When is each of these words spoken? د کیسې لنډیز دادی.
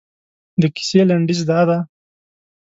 د 0.61 0.63
کیسې 0.75 1.01
لنډیز 1.09 1.39
دادی. 1.49 1.79